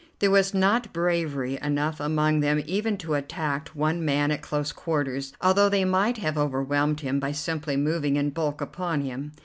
[0.17, 5.31] There was not bravery enough among them even to attack one man at close quarters,
[5.41, 9.33] although they might have overwhelmed him by simply moving in bulk upon him.